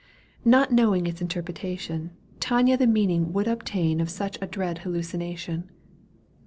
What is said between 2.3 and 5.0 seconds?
Tania the meaning would obtain Of such a dread